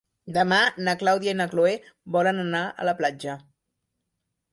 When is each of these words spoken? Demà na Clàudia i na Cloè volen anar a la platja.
Demà 0.35 0.57
na 0.85 0.95
Clàudia 1.01 1.35
i 1.35 1.37
na 1.41 1.45
Cloè 1.51 1.73
volen 2.15 2.45
anar 2.45 2.63
a 2.71 2.87
la 2.89 2.95
platja. 3.03 3.37